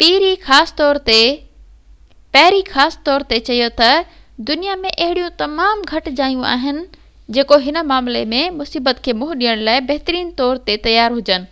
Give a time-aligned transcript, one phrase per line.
[0.00, 0.32] پيري
[2.72, 3.94] خاص طور تي چيو تہ
[4.50, 6.82] دنيا ۾ اهڙيون تمام گهٽ جايون آهن
[7.38, 11.50] جيڪو هن معاملي ۾ مصيبت کي منهن ڏيڻ لاءِ بهتر طور تي تيار هجن